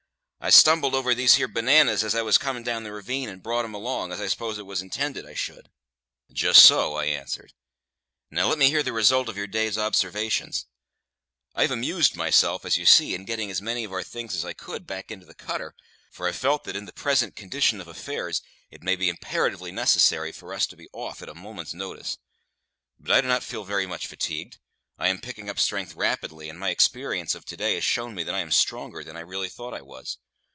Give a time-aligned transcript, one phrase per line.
[0.43, 3.63] I stumbled over these here bananas as I was coming down the ravine, and brought
[3.63, 5.69] 'em along, as I s'pose it was intended I should."
[6.33, 7.53] "Just so," I answered.
[8.31, 10.65] "Now let me hear the result of your day's observations.
[11.53, 14.43] I have amused myself, as you see, in getting as many of our things as
[14.43, 15.75] I could back into the cutter;
[16.09, 18.41] for I felt that, in the present condition of affairs,
[18.71, 22.17] it may be imperatively necessary for us to be off at a moment's notice.
[22.99, 24.57] But I do not feel very much fatigued;
[24.97, 28.23] I am picking up strength rapidly, and my experience of to day has shown me
[28.23, 30.17] that I am stronger than I really thought I was.